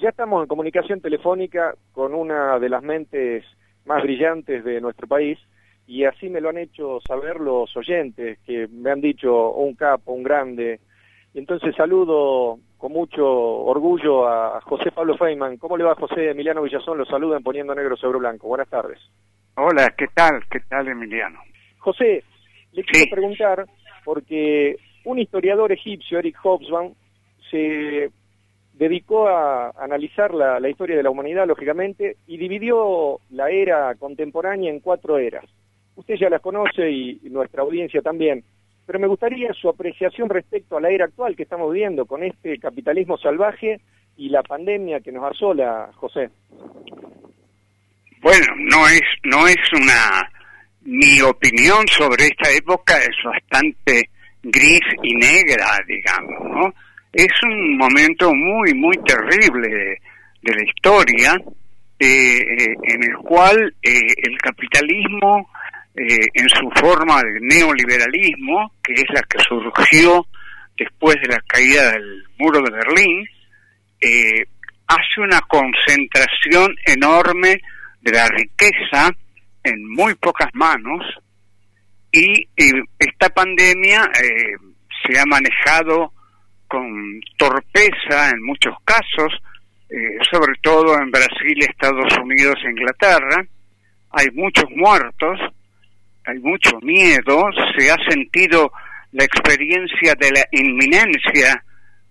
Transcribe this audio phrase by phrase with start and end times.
[0.00, 3.44] Ya estamos en comunicación telefónica con una de las mentes
[3.84, 5.38] más brillantes de nuestro país
[5.86, 10.12] y así me lo han hecho saber los oyentes que me han dicho un capo,
[10.12, 10.80] un grande.
[11.34, 15.58] Y entonces saludo con mucho orgullo a José Pablo Feynman.
[15.58, 16.30] ¿Cómo le va José?
[16.30, 18.48] Emiliano Villazón lo saluda en Poniendo Negro sobre Blanco.
[18.48, 18.98] Buenas tardes.
[19.56, 20.42] Hola, ¿qué tal?
[20.50, 21.40] ¿Qué tal Emiliano?
[21.78, 22.24] José,
[22.72, 23.66] le quiero preguntar
[24.02, 26.94] porque un historiador egipcio, Eric Hobsbawm,
[27.50, 28.10] se
[28.80, 34.80] dedicó a analizar la, historia de la humanidad, lógicamente, y dividió la era contemporánea en
[34.80, 35.44] cuatro eras.
[35.96, 38.42] Usted ya las conoce y, nuestra audiencia también,
[38.86, 42.58] pero me gustaría su apreciación respecto a la era actual que estamos viviendo con este
[42.58, 43.82] capitalismo salvaje
[44.16, 46.30] y la pandemia que nos asola, José.
[48.22, 50.32] Bueno, no es, no es una...
[50.82, 54.08] Mi opinión sobre esta época es bastante
[54.42, 56.74] gris y negra, digamos, ¿no?
[57.12, 59.68] Es un momento muy, muy terrible
[60.42, 61.34] de, la historia,
[61.98, 65.50] eh, eh, en el cual eh, el capitalismo,
[65.92, 70.24] en su forma de neoliberalismo, que es la que surgió
[70.78, 73.28] después de la caída del muro de Berlín,
[74.86, 77.60] hace una concentración enorme
[78.00, 79.10] de la riqueza
[79.62, 81.04] en muy pocas manos
[82.12, 84.10] y esta pandemia
[85.04, 86.14] se ha manejado
[86.70, 89.32] con torpeza en muchos casos,
[89.88, 93.44] eh, sobre todo en Brasil, Estados Unidos e Inglaterra.
[94.12, 95.40] Hay muchos muertos,
[96.24, 98.70] hay mucho miedo, se ha sentido
[99.10, 101.60] la experiencia de la inminencia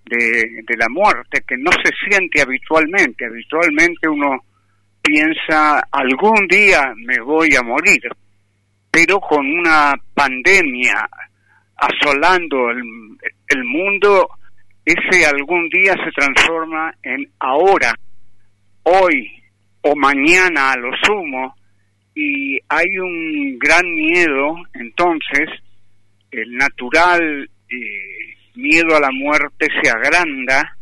[0.03, 3.25] de, la muerte que no se siente habitualmente.
[3.25, 4.43] Habitualmente uno
[5.01, 8.01] piensa, algún día me voy a morir,
[8.91, 11.09] pero con una pandemia
[11.77, 14.27] asolando el mundo,
[14.85, 17.93] ese algún día se transforma en ahora,
[18.83, 19.31] hoy
[19.81, 21.55] o mañana a lo sumo,
[22.15, 25.49] y hay un gran miedo, entonces,
[26.31, 30.75] el natural eh, miedo a la muerte se agranda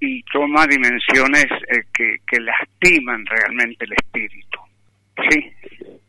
[0.00, 4.58] y toma dimensiones eh, que, que lastiman realmente el espíritu.
[5.30, 5.52] Sí.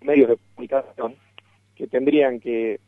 [0.01, 1.15] Medios de comunicación
[1.75, 2.79] que tendrían que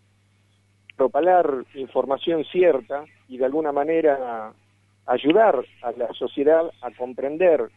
[1.00, 4.52] propalar información cierta y de alguna manera
[5.06, 7.70] ayudar a la sociedad a comprender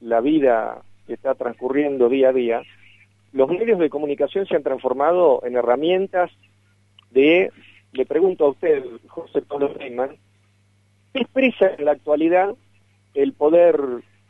[0.00, 2.62] la vida que está transcurriendo día a día,
[3.32, 6.32] los medios de comunicación se han transformado en herramientas
[7.12, 7.52] de,
[7.92, 10.16] le pregunto a usted, José Pablo Feynman,
[11.12, 12.56] ¿qué expresa en la actualidad
[13.14, 13.80] el poder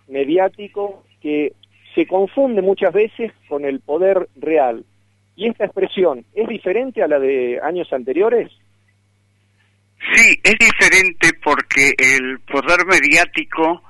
[0.09, 1.55] mediático que
[1.95, 4.85] se confunde muchas veces con el poder real?
[5.41, 8.53] ¿Y esta expresión es diferente a la de años anteriores?
[10.13, 13.83] Sí, es diferente porque el poder mediático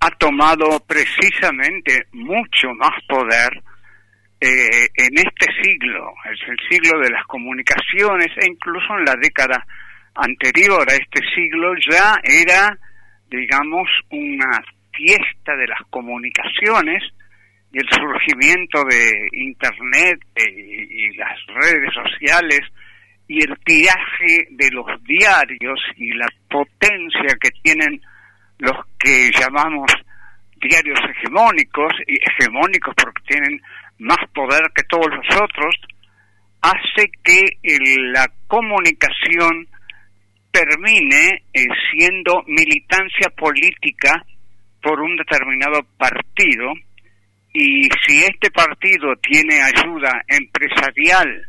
[0.00, 3.52] ha tomado precisamente mucho más poder
[4.40, 9.62] eh, en este siglo, es el siglo de las comunicaciones e incluso en la década
[10.14, 12.78] anterior a este siglo ya era,
[13.28, 17.02] digamos, una fiesta de las comunicaciones
[17.74, 22.60] y el surgimiento de Internet eh, y las redes sociales
[23.26, 28.00] y el tiraje de los diarios y la potencia que tienen
[28.58, 29.90] los que llamamos
[30.60, 33.60] diarios hegemónicos, y hegemónicos porque tienen
[33.98, 35.74] más poder que todos los otros,
[36.62, 37.40] hace que
[38.12, 39.66] la comunicación
[40.52, 44.24] termine eh, siendo militancia política
[44.80, 46.72] por un determinado partido
[47.56, 51.48] y si este partido tiene ayuda empresarial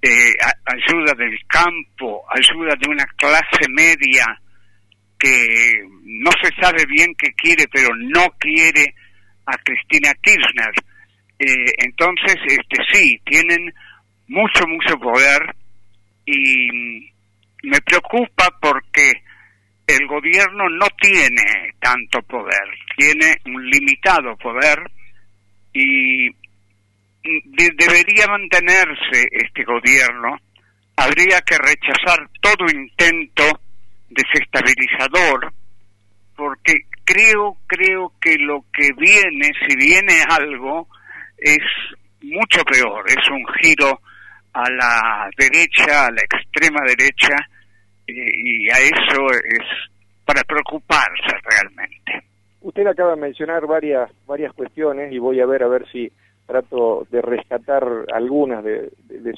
[0.00, 0.32] eh,
[0.64, 4.24] ayuda del campo, ayuda de una clase media
[5.18, 8.94] que no se sabe bien qué quiere, pero no quiere
[9.44, 10.72] a Cristina Kirchner.
[11.38, 13.74] Eh, entonces, este sí, tienen
[14.28, 15.54] mucho, mucho poder
[16.24, 17.10] y
[17.64, 19.12] me preocupa porque
[19.86, 24.78] el gobierno no tiene tanto poder, tiene un limitado poder
[25.72, 26.28] y
[27.76, 30.38] debería mantenerse este gobierno,
[30.96, 33.60] habría que rechazar todo intento
[34.08, 35.52] desestabilizador,
[36.36, 36.74] porque
[37.04, 40.88] creo, creo que lo que viene, si viene algo,
[41.38, 41.62] es
[42.22, 44.00] mucho peor, es un giro
[44.52, 47.36] a la derecha, a la extrema derecha,
[48.06, 49.66] y, y a eso es
[50.24, 52.29] para preocuparse realmente.
[52.62, 56.10] Usted acaba de mencionar varias varias cuestiones y voy a ver a ver si
[56.46, 58.90] trato de rescatar algunas de,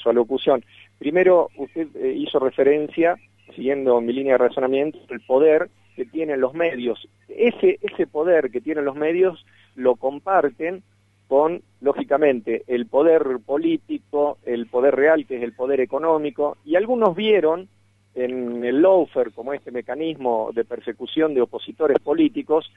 [0.03, 0.65] su alocución.
[0.99, 3.17] Primero, usted eh, hizo referencia,
[3.55, 7.07] siguiendo mi línea de razonamiento, el poder que tienen los medios.
[7.29, 9.45] ese, ese poder que tienen los medios
[9.75, 10.83] lo comparten
[11.29, 17.15] con, lógicamente, el poder político, el poder real, que es el poder económico, y algunos
[17.15, 17.69] vieron
[18.15, 22.71] en el lawfare como este mecanismo de persecución de opositores políticos,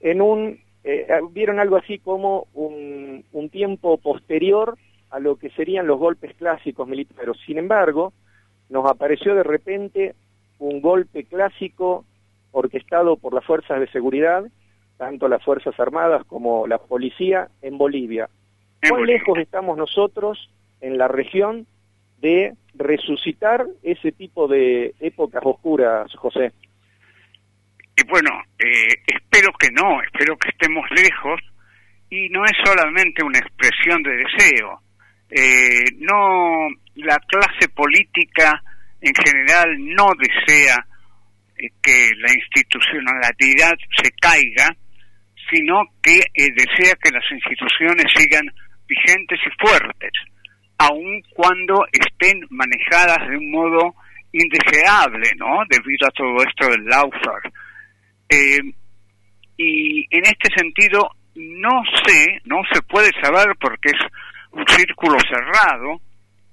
[0.00, 4.76] en un, eh, vieron algo así como un, un tiempo posterior
[5.10, 7.36] a lo que serían los golpes clásicos militares.
[7.46, 8.12] Sin embargo,
[8.68, 10.14] nos apareció de repente
[10.58, 12.04] un golpe clásico
[12.52, 14.44] orquestado por las fuerzas de seguridad,
[14.96, 18.30] tanto las Fuerzas Armadas como la policía en Bolivia.
[18.88, 20.50] ¿Cuán lejos estamos nosotros
[20.80, 21.66] en la región
[22.20, 26.52] de resucitar ese tipo de épocas oscuras, José?
[27.96, 31.40] Y bueno, eh, espero que no, espero que estemos lejos
[32.10, 34.80] y no es solamente una expresión de deseo.
[35.30, 38.62] Eh, no, la clase política
[39.00, 40.86] en general no desea
[41.56, 44.76] eh, que la institucionalidad se caiga,
[45.50, 48.46] sino que desea que las instituciones sigan
[48.86, 50.12] vigentes y fuertes
[50.78, 53.94] aun cuando estén manejadas de un modo
[54.32, 55.62] indeseable, ¿no?
[55.68, 57.50] Debido a todo esto del lawfare.
[58.28, 58.58] Eh,
[59.56, 64.00] y en este sentido, no sé, no se puede saber porque es
[64.52, 66.00] un círculo cerrado,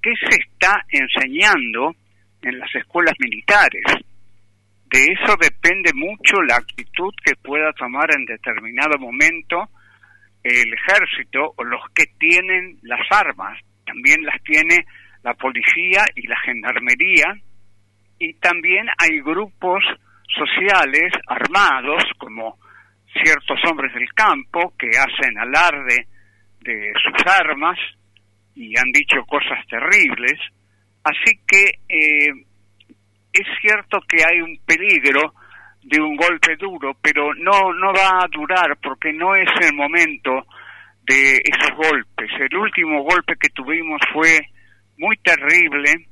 [0.01, 1.95] qué se está enseñando
[2.41, 3.83] en las escuelas militares.
[4.85, 9.69] De eso depende mucho la actitud que pueda tomar en determinado momento
[10.43, 14.85] el ejército o los que tienen las armas también las tiene
[15.23, 17.25] la policía y la gendarmería,
[18.19, 19.83] y también hay grupos
[20.27, 22.57] sociales armados, como
[23.11, 26.07] ciertos hombres del campo, que hacen alarde
[26.61, 27.77] de sus armas
[28.55, 30.39] y han dicho cosas terribles.
[31.03, 32.31] Así que eh,
[33.33, 35.33] es cierto que hay un peligro
[35.83, 40.45] de un golpe duro, pero no, no va a durar porque no es el momento
[41.05, 42.29] de esos golpes.
[42.39, 44.39] El último golpe que tuvimos fue
[44.97, 46.07] muy terrible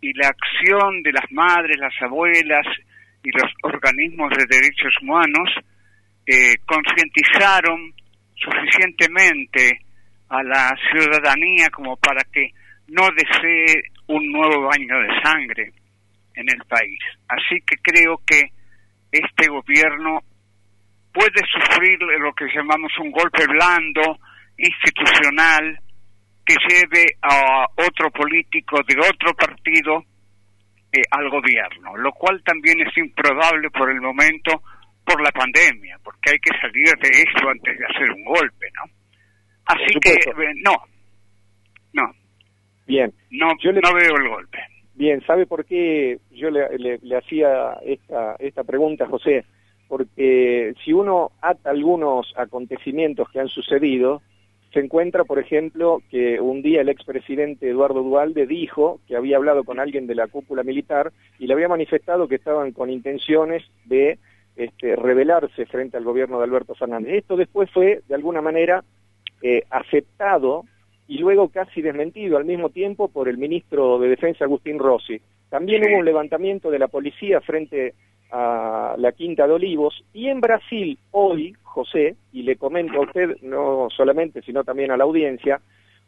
[0.00, 2.66] y la acción de las madres, las abuelas
[3.22, 5.50] y los organismos de derechos humanos
[6.26, 7.92] eh, concientizaron
[8.34, 9.80] suficientemente
[10.28, 12.50] a la ciudadanía como para que
[12.88, 15.72] no desee un nuevo baño de sangre
[16.34, 16.98] en el país.
[17.28, 18.52] Así que creo que
[19.10, 20.20] este gobierno
[21.12, 24.18] puede sufrir lo que llamamos un golpe blando,
[24.56, 25.80] institucional,
[26.44, 30.04] que lleve a otro político de otro partido
[30.98, 34.62] eh, al gobierno, lo cual también es improbable por el momento
[35.04, 38.90] por la pandemia, porque hay que salir de esto antes de hacer un golpe, ¿no?
[39.66, 40.76] Así que eh, no,
[41.92, 42.12] no.
[42.86, 43.12] Bien.
[43.30, 44.58] No, yo no veo el golpe.
[44.94, 49.44] Bien, ¿sabe por qué yo le, le hacía esta, esta pregunta, José?
[49.86, 54.22] Porque si uno ata algunos acontecimientos que han sucedido,
[54.72, 59.64] se encuentra, por ejemplo, que un día el expresidente Eduardo Dualde dijo que había hablado
[59.64, 64.18] con alguien de la cúpula militar y le había manifestado que estaban con intenciones de
[64.56, 67.14] este, rebelarse frente al gobierno de Alberto Fernández.
[67.14, 68.84] Esto después fue, de alguna manera,
[69.40, 70.64] eh, aceptado
[71.06, 75.20] y luego casi desmentido al mismo tiempo por el ministro de Defensa Agustín Rossi.
[75.48, 77.94] También hubo un levantamiento de la policía frente
[78.30, 83.36] a la Quinta de Olivos y en Brasil hoy, José, y le comento a usted
[83.42, 85.60] no solamente sino también a la audiencia,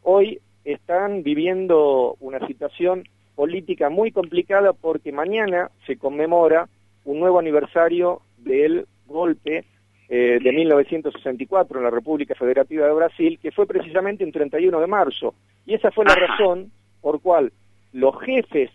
[0.03, 3.03] hoy están viviendo una situación
[3.35, 6.67] política muy complicada porque mañana se conmemora
[7.05, 9.65] un nuevo aniversario del golpe
[10.09, 14.87] eh, de 1964 en la República Federativa de Brasil, que fue precisamente el 31 de
[14.87, 15.33] marzo.
[15.65, 17.51] Y esa fue la razón por cual
[17.93, 18.69] los jefes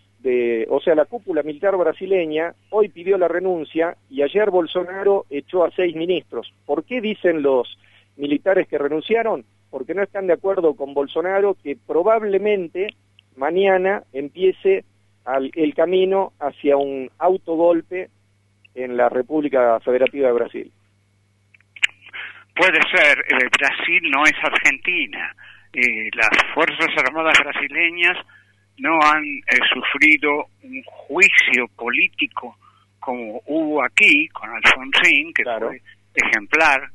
[0.69, 5.71] o sea, la cúpula militar brasileña hoy pidió la renuncia y ayer Bolsonaro echó a
[5.71, 6.51] seis ministros.
[6.65, 7.77] ¿Por qué dicen los
[8.17, 9.45] militares que renunciaron?
[9.69, 12.87] Porque no están de acuerdo con Bolsonaro que probablemente
[13.35, 14.83] mañana empiece
[15.53, 18.09] el camino hacia un autogolpe
[18.75, 20.71] en la República Federativa de Brasil.
[22.55, 25.35] Puede ser, eh, Brasil no es Argentina.
[25.73, 28.17] Eh, las Fuerzas Armadas brasileñas
[28.77, 32.57] no han eh, sufrido un juicio político
[32.99, 35.81] como hubo aquí con Alfonsín, que fue
[36.13, 36.89] ejemplar.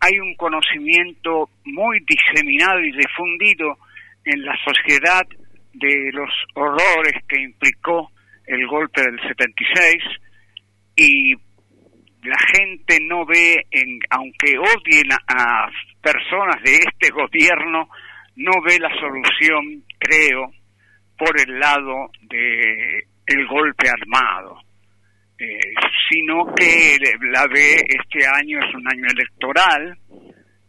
[0.00, 3.76] Hay un conocimiento muy diseminado y difundido
[4.24, 5.26] en la sociedad
[5.74, 8.10] de los horrores que implicó
[8.46, 10.02] el golpe del 76
[10.96, 11.34] y
[12.22, 15.68] la gente no ve, en, aunque odien a
[16.00, 17.88] personas de este gobierno,
[18.36, 20.52] no ve la solución, creo,
[21.22, 24.58] por el lado de el golpe armado.
[25.38, 25.74] eh,
[26.08, 26.96] sino que
[27.32, 29.96] la ve este año es un año electoral,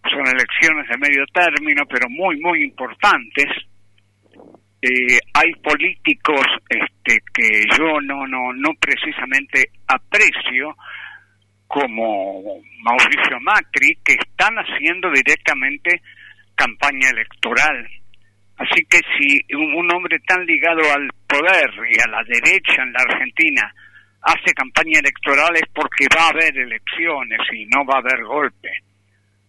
[0.10, 3.46] son elecciones de medio término, pero muy, muy importantes.
[4.82, 10.76] Eh, hay políticos este, que yo no, no, no precisamente aprecio,
[11.68, 16.02] como Mauricio Macri, que están haciendo directamente
[16.56, 17.88] campaña electoral.
[18.58, 23.00] Así que si un hombre tan ligado al poder y a la derecha en la
[23.10, 23.74] Argentina
[24.22, 28.70] hace campaña electoral es porque va a haber elecciones y no va a haber golpe,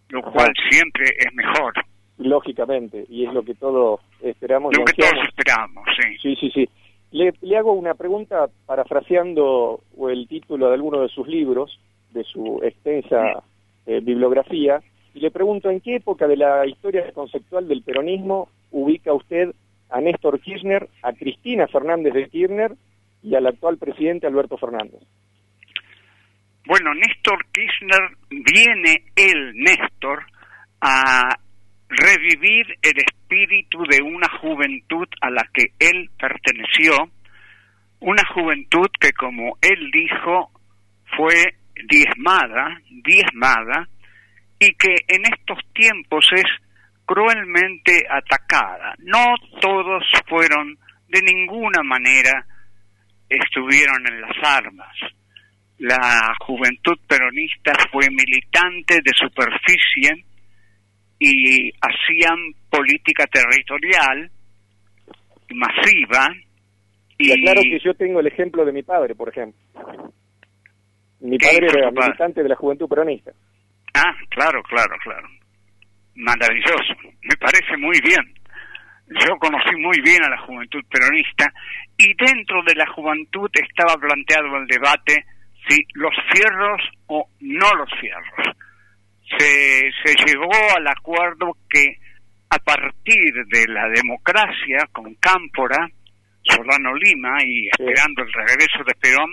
[0.09, 1.73] lo cual siempre es mejor.
[2.17, 4.75] Lógicamente, y es lo que todos esperamos.
[4.75, 6.17] Lo que todos esperamos, sí.
[6.21, 6.69] Sí, sí, sí.
[7.11, 11.79] Le, le hago una pregunta parafraseando el título de alguno de sus libros,
[12.11, 13.43] de su extensa
[13.85, 14.81] eh, bibliografía,
[15.13, 19.53] y le pregunto en qué época de la historia conceptual del peronismo ubica usted
[19.89, 22.71] a Néstor Kirchner, a Cristina Fernández de Kirchner
[23.21, 25.01] y al actual presidente Alberto Fernández.
[26.65, 30.25] Bueno, Néstor Kirchner viene el Néstor
[30.81, 31.37] a
[31.87, 36.93] revivir el espíritu de una juventud a la que él perteneció,
[37.99, 40.51] una juventud que como él dijo
[41.15, 41.55] fue
[41.87, 43.87] diezmada, diezmada,
[44.59, 46.45] y que en estos tiempos es
[47.05, 48.95] cruelmente atacada.
[48.99, 52.45] No todos fueron, de ninguna manera,
[53.29, 54.95] estuvieron en las armas.
[55.77, 60.25] La juventud peronista fue militante de superficie
[61.19, 64.31] y hacían política territorial
[65.53, 66.27] masiva.
[67.17, 69.61] Y claro que yo tengo el ejemplo de mi padre, por ejemplo.
[71.21, 73.31] Mi padre era militante de la juventud peronista.
[73.93, 75.27] Ah, claro, claro, claro.
[76.15, 76.95] Maravilloso.
[77.21, 78.33] Me parece muy bien.
[79.07, 81.45] Yo conocí muy bien a la juventud peronista
[81.97, 85.25] y dentro de la juventud estaba planteado el debate
[85.67, 88.57] si los fierros o no los fierros.
[89.37, 91.97] Se, se llegó al acuerdo que
[92.49, 95.87] a partir de la democracia con Cámpora,
[96.43, 99.31] Solano Lima y esperando el regreso de Perón,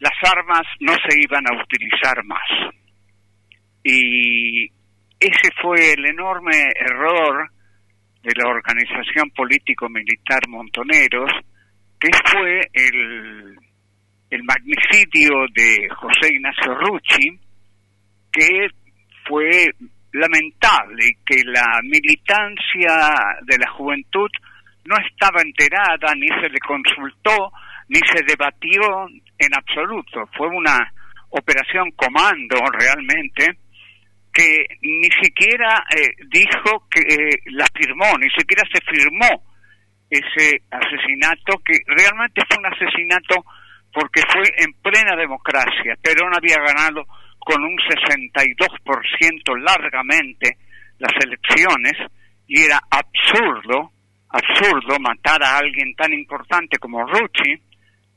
[0.00, 2.74] las armas no se iban a utilizar más.
[3.82, 4.70] Y
[5.26, 7.50] ese fue el enorme error
[8.22, 11.30] de la organización político-militar Montoneros,
[11.98, 13.56] que fue el,
[14.30, 17.38] el magnicidio de José Ignacio Rucci,
[18.32, 18.68] que
[19.26, 19.74] fue
[20.12, 24.28] lamentable que la militancia de la juventud
[24.84, 27.52] no estaba enterada, ni se le consultó,
[27.88, 30.28] ni se debatió en absoluto.
[30.36, 30.92] Fue una
[31.30, 33.58] operación comando realmente
[34.36, 39.42] que ni siquiera eh, dijo que eh, la firmó, ni siquiera se firmó
[40.10, 43.46] ese asesinato, que realmente fue un asesinato
[43.90, 45.96] porque fue en plena democracia.
[46.02, 47.06] Perón había ganado
[47.38, 50.58] con un 62% largamente
[50.98, 51.94] las elecciones
[52.46, 53.90] y era absurdo,
[54.28, 57.54] absurdo matar a alguien tan importante como Rucci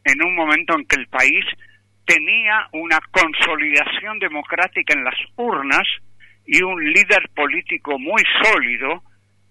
[0.03, 1.45] en un momento en que el país
[2.05, 5.87] tenía una consolidación democrática en las urnas
[6.51, 9.03] y un líder político muy sólido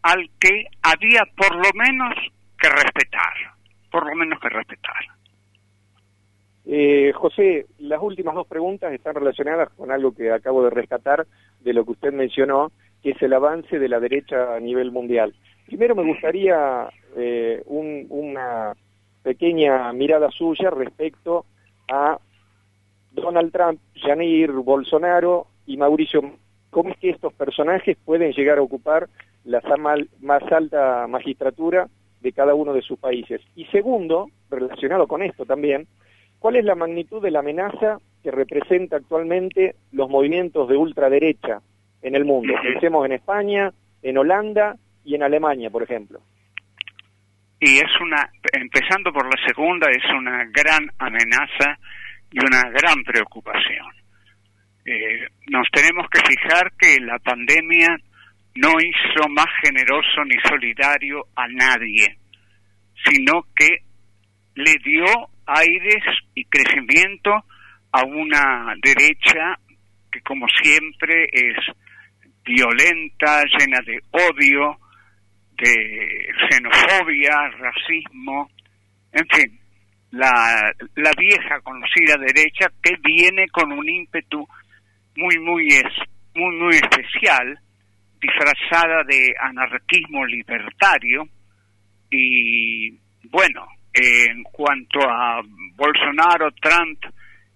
[0.03, 2.13] al que había por lo menos
[2.59, 3.33] que respetar,
[3.89, 4.97] por lo menos que respetar.
[6.67, 11.25] Eh, José, las últimas dos preguntas están relacionadas con algo que acabo de rescatar
[11.61, 15.33] de lo que usted mencionó, que es el avance de la derecha a nivel mundial.
[15.67, 18.75] Primero me gustaría eh, una
[19.23, 21.47] pequeña mirada suya respecto
[21.89, 22.19] a
[23.13, 26.23] Donald Trump, Jair Bolsonaro y Mauricio
[26.71, 29.09] cómo es que estos personajes pueden llegar a ocupar
[29.45, 29.63] la
[30.21, 31.89] más alta magistratura
[32.21, 33.41] de cada uno de sus países.
[33.55, 35.87] Y segundo, relacionado con esto también,
[36.39, 41.61] ¿cuál es la magnitud de la amenaza que representa actualmente los movimientos de ultraderecha
[42.03, 42.55] en el mundo?
[42.63, 43.73] Pensemos en España,
[44.03, 46.21] en Holanda y en Alemania, por ejemplo.
[47.61, 51.79] Y es una, empezando por la segunda, es una gran amenaza
[52.31, 53.98] y una gran preocupación.
[54.91, 57.89] Eh, nos tenemos que fijar que la pandemia
[58.55, 62.17] no hizo más generoso ni solidario a nadie,
[63.05, 63.69] sino que
[64.55, 65.05] le dio
[65.45, 66.03] aires
[66.35, 67.45] y crecimiento
[67.93, 69.59] a una derecha
[70.11, 71.59] que como siempre es
[72.47, 74.79] violenta, llena de odio,
[75.53, 78.51] de xenofobia, racismo,
[79.13, 79.61] en fin,
[80.13, 84.49] la, la vieja conocida derecha que viene con un ímpetu
[85.19, 85.93] muy, muy, es,
[86.35, 87.59] muy, muy especial,
[88.21, 91.25] disfrazada de anarquismo libertario.
[92.11, 92.91] Y
[93.31, 95.43] bueno, en cuanto a
[95.75, 97.01] Bolsonaro, Trump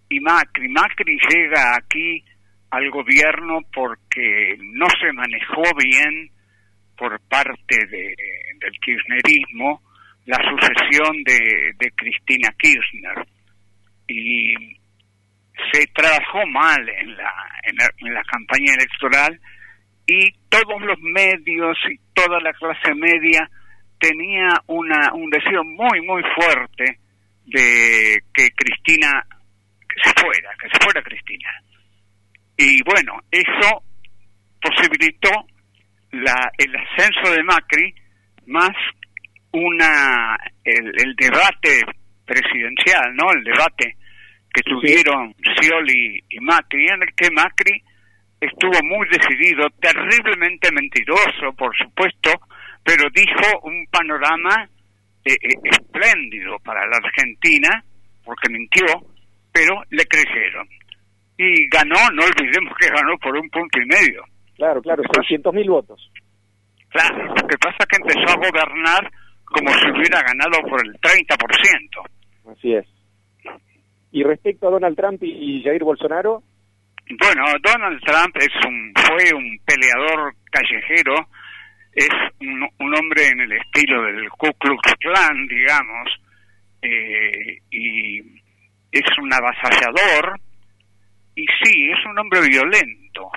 [0.09, 0.69] y Macri.
[0.69, 2.25] Macri llega aquí
[2.71, 6.31] al gobierno porque no se manejó bien
[6.97, 8.15] por parte de,
[8.61, 9.83] del kirchnerismo
[10.27, 13.27] la sucesión de, de Cristina Kirchner
[14.09, 14.82] y
[15.73, 17.33] se trabajó mal en la,
[17.63, 19.39] en la, campaña electoral
[20.07, 23.49] y todos los medios y toda la clase media
[23.99, 26.99] tenía una, un deseo muy, muy fuerte
[27.47, 29.25] de que Cristina
[29.89, 31.51] que se fuera, que se fuera Cristina.
[32.57, 33.83] Y bueno, eso
[34.61, 35.31] posibilitó
[36.13, 37.95] la, el ascenso de Macri
[38.47, 38.73] más
[39.53, 41.83] una el, el debate
[42.25, 43.31] presidencial, ¿no?
[43.33, 43.97] El debate
[44.53, 47.83] que tuvieron Scioli y Macri, en el que Macri
[48.41, 52.31] estuvo muy decidido, terriblemente mentiroso, por supuesto,
[52.83, 54.69] pero dijo un panorama
[55.25, 57.85] eh, eh, espléndido para la Argentina,
[58.25, 58.87] porque mintió,
[59.53, 60.69] pero le creyeron.
[61.39, 64.25] Y ganó, no olvidemos que ganó por un punto y medio.
[64.57, 66.11] Claro, claro, 600 mil votos.
[66.91, 69.11] Claro, lo que pasa es que empezó a gobernar
[69.45, 72.53] como si hubiera ganado por el 30%.
[72.53, 72.87] Así es.
[74.13, 76.43] Y respecto a Donald Trump y Jair Bolsonaro.
[77.19, 81.15] Bueno, Donald Trump es un, fue un peleador callejero,
[81.93, 82.09] es
[82.41, 86.09] un, hombre en el estilo del Ku Klux Klan, digamos,
[86.81, 88.19] eh, y
[88.93, 90.41] es un avasallador,
[91.35, 93.31] y sí, es un hombre violento,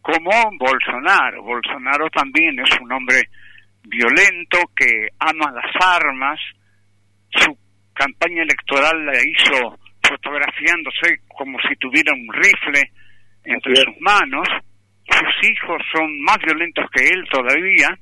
[0.00, 1.42] como Bolsonaro.
[1.42, 3.22] Bolsonaro también es un hombre
[3.82, 6.40] violento que ama las armas,
[7.30, 7.56] su
[7.92, 12.90] campaña electoral la hizo fotografiándose como si tuviera un rifle
[13.44, 14.46] entre sus manos.
[15.08, 17.98] Sus hijos son más violentos que él todavía.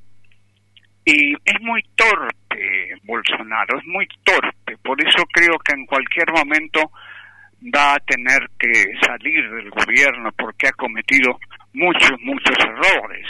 [1.04, 4.76] Y es muy torpe Bolsonaro, es muy torpe.
[4.82, 6.90] Por eso creo que en cualquier momento
[7.74, 11.38] va a tener que salir del gobierno porque ha cometido
[11.74, 13.26] muchos, muchos errores.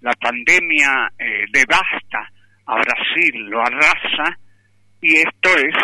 [0.00, 2.30] La pandemia eh, devasta
[2.66, 4.38] a Brasil, lo arrasa
[5.00, 5.74] y esto es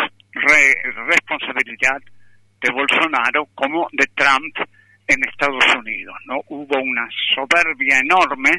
[1.07, 2.01] responsabilidad
[2.61, 4.55] de Bolsonaro como de Trump
[5.07, 6.15] en Estados Unidos.
[6.25, 8.51] No hubo una soberbia enorme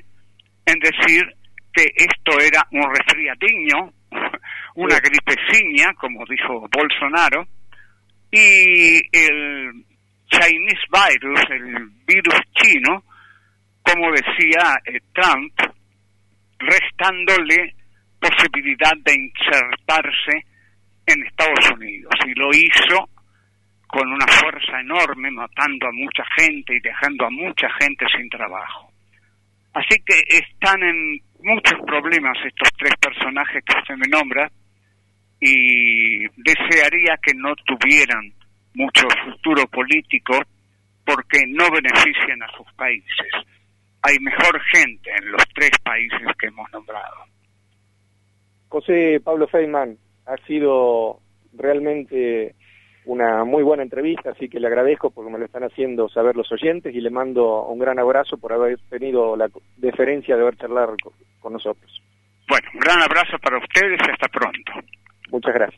[0.64, 1.24] en decir
[1.72, 3.92] que esto era un resfriadiño,
[4.74, 7.46] una gripeciña, como dijo Bolsonaro,
[8.30, 9.84] y el
[10.28, 13.04] Chinese virus, el virus chino,
[13.82, 15.52] como decía eh, Trump,
[16.58, 17.74] restándole
[18.18, 20.46] posibilidad de insertarse
[21.06, 22.12] en Estados Unidos.
[22.26, 23.08] Y lo hizo
[23.86, 28.90] con una fuerza enorme, matando a mucha gente y dejando a mucha gente sin trabajo.
[29.72, 34.50] Así que están en muchos problemas estos tres personajes que se me nombra
[35.40, 38.32] y desearía que no tuvieran
[38.74, 40.38] mucho futuro político
[41.04, 43.28] porque no benefician a sus países.
[44.02, 47.24] Hay mejor gente en los tres países que hemos nombrado.
[48.68, 49.96] José Pablo Feynman,
[50.26, 51.20] ha sido
[51.52, 52.54] realmente
[53.06, 56.50] una muy buena entrevista, así que le agradezco porque me lo están haciendo saber los
[56.52, 60.96] oyentes y le mando un gran abrazo por haber tenido la deferencia de haber charlado
[61.40, 62.02] con nosotros.
[62.48, 64.72] Bueno, un gran abrazo para ustedes y hasta pronto.
[65.30, 65.74] Muchas gracias.